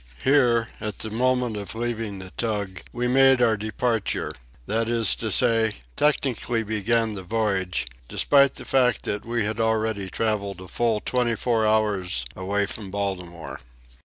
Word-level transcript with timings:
Here, 0.23 0.69
at 0.81 0.97
the 0.97 1.11
moment 1.11 1.55
of 1.57 1.75
leaving 1.75 2.17
the 2.17 2.31
tug, 2.31 2.81
we 2.91 3.07
made 3.07 3.39
our 3.39 3.55
"departure"—that 3.55 4.89
is 4.89 5.13
to 5.17 5.29
say, 5.29 5.75
technically 5.95 6.63
began 6.63 7.13
the 7.13 7.21
voyage, 7.21 7.85
despite 8.07 8.55
the 8.55 8.65
fact 8.65 9.03
that 9.03 9.25
we 9.25 9.45
had 9.45 9.59
already 9.59 10.09
travelled 10.09 10.59
a 10.59 10.67
full 10.67 11.01
twenty 11.01 11.35
four 11.35 11.67
hours 11.67 12.25
away 12.35 12.65
from 12.65 12.89
Baltimore. 12.89 13.59